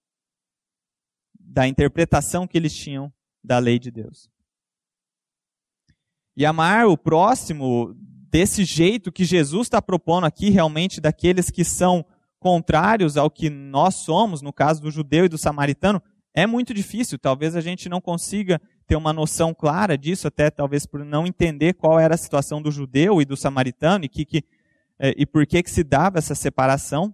[1.38, 3.12] da interpretação que eles tinham
[3.44, 4.30] da lei de Deus.
[6.38, 7.94] E amar o próximo
[8.30, 12.06] desse jeito que Jesus está propondo aqui, realmente daqueles que são
[12.40, 16.02] contrários ao que nós somos, no caso do judeu e do samaritano,
[16.34, 17.18] é muito difícil.
[17.18, 21.74] Talvez a gente não consiga ter uma noção clara disso, até talvez por não entender
[21.74, 24.44] qual era a situação do judeu e do samaritano e, que, que,
[25.00, 27.14] é, e por que, que se dava essa separação.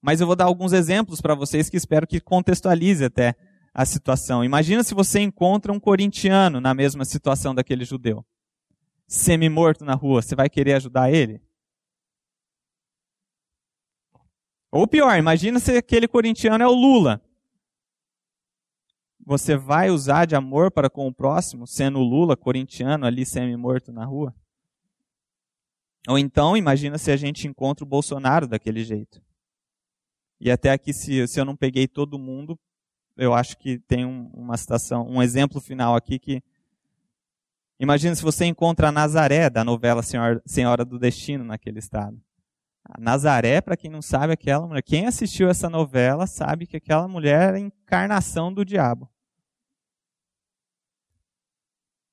[0.00, 3.34] Mas eu vou dar alguns exemplos para vocês que espero que contextualize até
[3.72, 4.44] a situação.
[4.44, 8.24] Imagina se você encontra um corintiano na mesma situação daquele judeu,
[9.06, 11.42] semi-morto na rua, você vai querer ajudar ele?
[14.72, 17.20] Ou pior, imagina se aquele corintiano é o Lula.
[19.26, 23.92] Você vai usar de amor para com o próximo, sendo o Lula corintiano ali semi-morto
[23.92, 24.34] na rua?
[26.08, 29.22] Ou então, imagina se a gente encontra o Bolsonaro daquele jeito.
[30.40, 32.58] E até aqui, se, se eu não peguei todo mundo,
[33.16, 36.42] eu acho que tem um, uma citação, um exemplo final aqui que.
[37.78, 42.20] Imagina se você encontra a Nazaré da novela Senhora, Senhora do Destino naquele estado.
[42.84, 44.82] A Nazaré, para quem não sabe, aquela mulher.
[44.82, 49.08] Quem assistiu essa novela sabe que aquela mulher é a encarnação do diabo.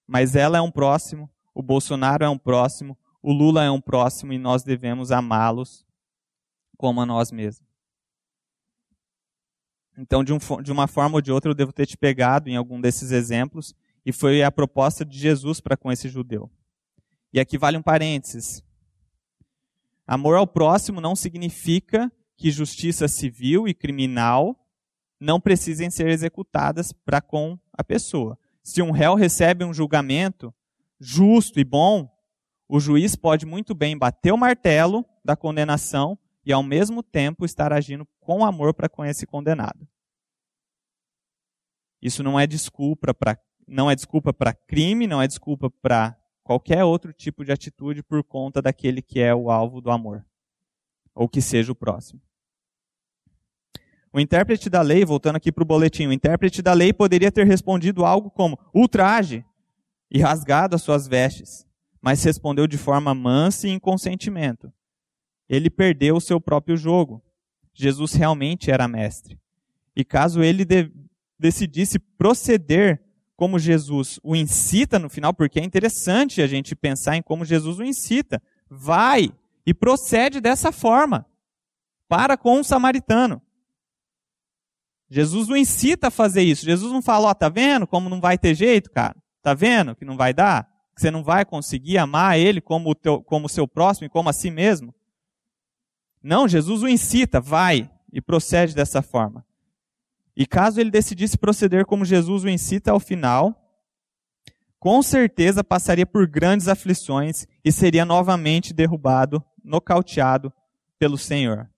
[0.06, 2.98] Mas ela é um próximo, o Bolsonaro é um próximo,
[3.28, 5.86] o Lula é um próximo e nós devemos amá-los
[6.78, 7.68] como a nós mesmos.
[9.98, 12.56] Então, de, um, de, uma forma ou de outra, eu devo ter te pegado em
[12.56, 13.76] algum desses exemplos,
[14.06, 16.50] e foi a proposta de Jesus para com esse judeu.
[17.34, 18.64] E aqui vale um parênteses.
[20.08, 24.58] Amor ao próximo não significa que justiça civil e criminal
[25.20, 28.40] não precisem ser executadas para com a pessoa.
[28.64, 30.54] Se um réu recebe um julgamento
[30.98, 32.10] justo e bom,
[32.68, 37.72] o juiz pode muito bem bater o martelo da condenação e ao mesmo tempo estar
[37.72, 39.88] agindo com amor para com esse condenado.
[42.02, 43.38] Isso não é desculpa para
[43.68, 48.24] não é desculpa para crime, não é desculpa para qualquer outro tipo de atitude por
[48.24, 50.26] conta daquele que é o alvo do amor,
[51.14, 52.22] ou que seja o próximo.
[54.14, 57.46] O intérprete da lei, voltando aqui para o boletim, o intérprete da lei poderia ter
[57.46, 59.46] respondido algo como ultraje
[60.10, 61.67] e rasgado as suas vestes,
[62.08, 64.72] mas respondeu de forma mansa e em consentimento
[65.50, 67.22] ele perdeu o seu próprio jogo.
[67.74, 69.38] Jesus realmente era mestre.
[69.94, 70.90] E caso ele de
[71.38, 73.04] decidisse proceder
[73.36, 77.78] como Jesus o incita no final, porque é interessante a gente pensar em como Jesus
[77.78, 79.30] o incita, vai
[79.66, 81.26] e procede dessa forma
[82.08, 83.42] para com o samaritano.
[85.10, 86.64] Jesus o incita a fazer isso.
[86.64, 89.22] Jesus não fala, ó, tá vendo como não vai ter jeito, cara?
[89.42, 90.77] Tá vendo que não vai dar?
[90.98, 94.30] Que você não vai conseguir amar ele como o teu, como seu próximo e como
[94.30, 94.96] a si mesmo?
[96.24, 99.46] Não, Jesus o incita, vai e procede dessa forma.
[100.36, 103.64] E caso ele decidisse proceder como Jesus o incita ao final,
[104.80, 110.52] com certeza passaria por grandes aflições e seria novamente derrubado, nocauteado
[110.98, 111.70] pelo Senhor.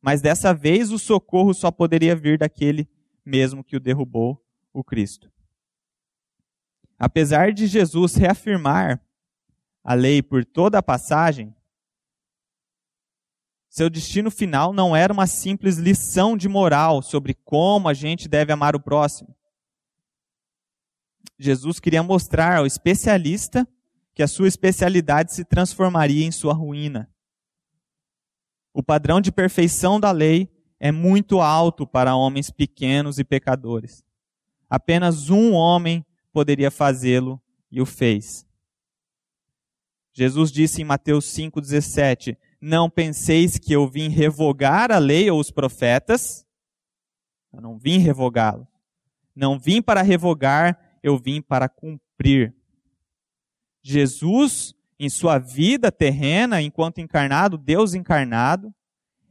[0.00, 2.88] Mas dessa vez o socorro só poderia vir daquele
[3.22, 4.42] mesmo que o derrubou,
[4.72, 5.30] o Cristo.
[7.02, 9.04] Apesar de Jesus reafirmar
[9.82, 11.52] a lei por toda a passagem,
[13.68, 18.52] seu destino final não era uma simples lição de moral sobre como a gente deve
[18.52, 19.36] amar o próximo.
[21.36, 23.66] Jesus queria mostrar ao especialista
[24.14, 27.12] que a sua especialidade se transformaria em sua ruína.
[28.72, 30.48] O padrão de perfeição da lei
[30.78, 34.04] é muito alto para homens pequenos e pecadores.
[34.70, 38.46] Apenas um homem poderia fazê-lo e o fez.
[40.12, 45.50] Jesus disse em Mateus 5,17: não penseis que eu vim revogar a lei ou os
[45.50, 46.46] profetas.
[47.52, 48.68] Eu não vim revogá-lo.
[49.34, 52.54] Não vim para revogar, eu vim para cumprir.
[53.82, 58.72] Jesus, em sua vida terrena, enquanto encarnado, Deus encarnado,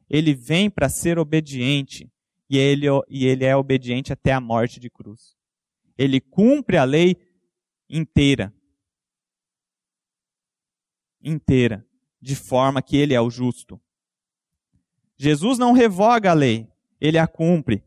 [0.10, 2.12] ele vem para ser obediente.
[2.50, 5.38] E ele, e ele é obediente até a morte de cruz.
[6.02, 7.16] Ele cumpre a lei
[7.90, 8.54] inteira.
[11.24, 11.86] Inteira
[12.22, 13.82] de forma que ele é o justo.
[15.18, 16.68] Jesus não revoga a lei,
[17.00, 17.84] ele a cumpre.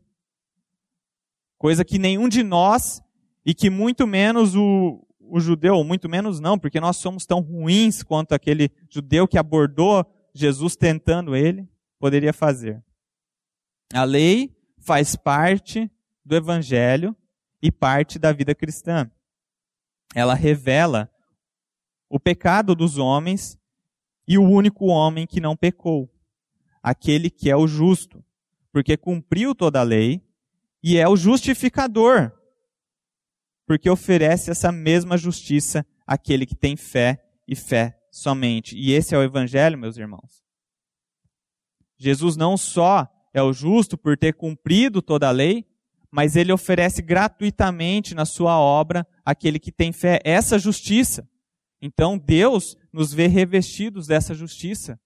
[1.57, 3.01] Coisa que nenhum de nós,
[3.45, 8.03] e que muito menos o, o judeu, muito menos não, porque nós somos tão ruins
[8.03, 11.67] quanto aquele judeu que abordou Jesus tentando ele,
[11.99, 12.83] poderia fazer.
[13.93, 15.89] A lei faz parte
[16.23, 17.15] do evangelho
[17.65, 19.09] e parte da vida cristã.
[20.13, 21.11] Ela revela
[22.07, 23.59] o pecado dos homens
[24.27, 26.07] e o único homem que não pecou,
[26.81, 28.23] aquele que é o justo,
[28.71, 30.23] porque cumpriu toda a lei
[30.83, 32.31] e é o justificador,
[33.65, 38.77] porque oferece essa mesma justiça àquele que tem fé e fé somente.
[38.77, 40.45] E esse é o evangelho, meus irmãos.
[41.97, 45.65] Jesus não só é o justo por ter cumprido toda a lei,
[46.15, 51.29] mas ele oferece gratuitamente na sua obra aquele que tem fé essa justiça.
[51.81, 54.97] Então Deus nos vê revestidos dessa justiça.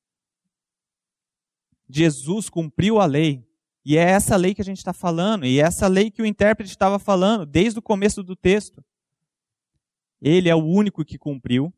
[1.89, 3.43] Jesus cumpriu a lei.
[3.83, 6.25] E é essa lei que a gente está falando, e é essa lei que o
[6.27, 8.85] intérprete estava falando desde o começo do texto.
[10.21, 11.73] Ele é o único que cumpriu.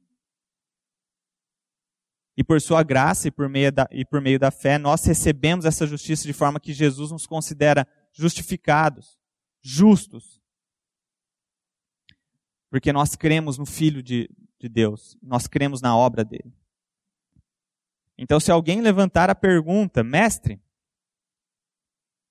[2.35, 5.63] E por sua graça e por, meio da, e por meio da fé, nós recebemos
[5.63, 9.20] essa justiça de forma que Jesus nos considera justificados,
[9.61, 10.41] justos.
[12.69, 16.53] Porque nós cremos no Filho de, de Deus, nós cremos na obra dele.
[18.17, 20.61] Então, se alguém levantar a pergunta, mestre,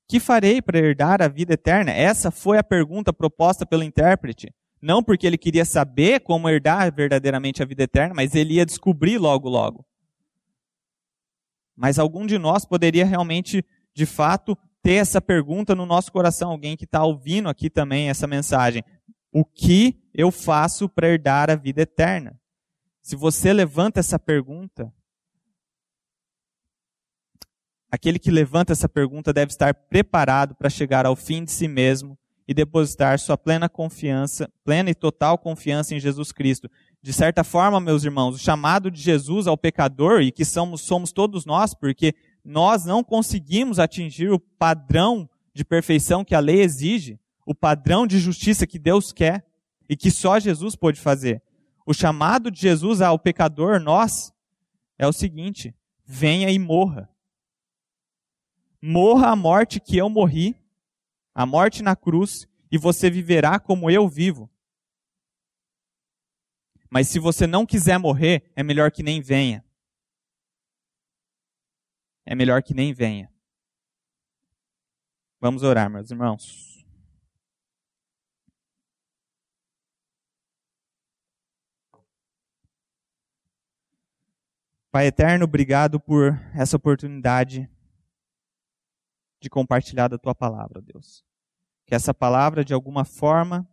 [0.08, 1.92] que farei para herdar a vida eterna?
[1.92, 4.52] Essa foi a pergunta proposta pelo intérprete.
[4.82, 9.18] Não porque ele queria saber como herdar verdadeiramente a vida eterna, mas ele ia descobrir
[9.18, 9.86] logo, logo.
[11.76, 13.64] Mas algum de nós poderia realmente,
[13.94, 16.50] de fato, ter essa pergunta no nosso coração.
[16.50, 18.82] Alguém que está ouvindo aqui também essa mensagem.
[19.32, 22.38] O que eu faço para herdar a vida eterna?
[23.02, 24.92] Se você levanta essa pergunta,
[27.90, 32.18] aquele que levanta essa pergunta deve estar preparado para chegar ao fim de si mesmo
[32.46, 36.68] e depositar sua plena confiança, plena e total confiança em Jesus Cristo.
[37.00, 41.12] De certa forma, meus irmãos, o chamado de Jesus ao pecador, e que somos, somos
[41.12, 42.12] todos nós, porque
[42.44, 48.18] nós não conseguimos atingir o padrão de perfeição que a lei exige, o padrão de
[48.18, 49.46] justiça que Deus quer
[49.88, 51.42] e que só Jesus pôde fazer.
[51.84, 54.32] O chamado de Jesus ao pecador, nós,
[54.98, 55.74] é o seguinte:
[56.04, 57.10] venha e morra.
[58.80, 60.56] Morra a morte que eu morri,
[61.34, 64.48] a morte na cruz, e você viverá como eu vivo.
[66.88, 69.64] Mas se você não quiser morrer, é melhor que nem venha.
[72.24, 73.32] É melhor que nem venha.
[75.40, 76.70] Vamos orar, meus irmãos.
[84.92, 87.70] Pai eterno, obrigado por essa oportunidade
[89.40, 91.24] de compartilhar da tua palavra, Deus.
[91.86, 93.68] Que essa palavra, de alguma forma,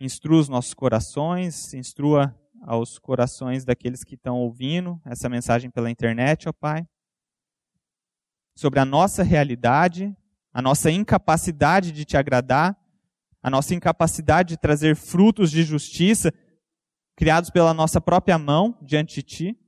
[0.00, 6.48] instrua os nossos corações, instrua aos corações daqueles que estão ouvindo essa mensagem pela internet,
[6.48, 6.86] ó Pai,
[8.58, 10.12] sobre a nossa realidade,
[10.52, 12.76] a nossa incapacidade de te agradar,
[13.40, 16.34] a nossa incapacidade de trazer frutos de justiça
[17.14, 19.58] criados pela nossa própria mão diante de ti.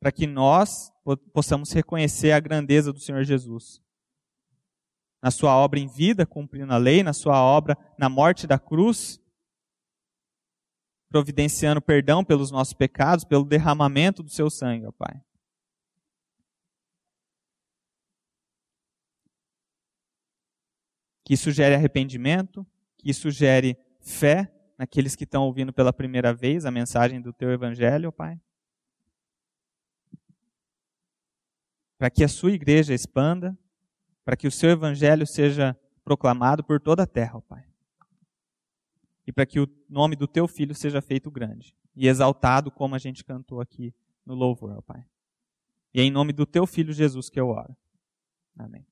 [0.00, 0.92] Para que nós
[1.32, 3.80] possamos reconhecer a grandeza do Senhor Jesus
[5.22, 9.20] na sua obra em vida, cumprindo a lei, na sua obra na morte da cruz,
[11.12, 15.22] providenciando perdão pelos nossos pecados, pelo derramamento do seu sangue, ó Pai.
[21.22, 26.64] Que isso gere arrependimento, que isso gere fé naqueles que estão ouvindo pela primeira vez
[26.64, 28.40] a mensagem do teu evangelho, ó Pai.
[31.98, 33.56] Para que a sua igreja expanda,
[34.24, 37.71] para que o seu evangelho seja proclamado por toda a terra, ó Pai.
[39.26, 42.98] E para que o nome do teu filho seja feito grande e exaltado como a
[42.98, 43.94] gente cantou aqui
[44.26, 45.04] no louvor, ó Pai.
[45.94, 47.76] E é em nome do teu filho Jesus que eu oro.
[48.58, 48.84] Amém.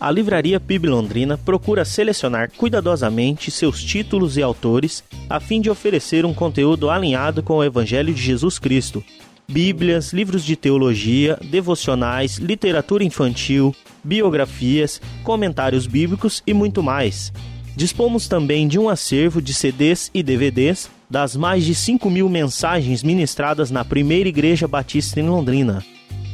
[0.00, 6.26] A Livraria PIB Londrina procura selecionar cuidadosamente seus títulos e autores a fim de oferecer
[6.26, 9.04] um conteúdo alinhado com o Evangelho de Jesus Cristo
[9.48, 13.74] bíblias, livros de teologia, devocionais, literatura infantil,
[14.04, 17.32] biografias, comentários bíblicos e muito mais.
[17.74, 23.02] Dispomos também de um acervo de CDs e DVDs das mais de 5 mil mensagens
[23.02, 25.84] ministradas na primeira Igreja Batista em Londrina.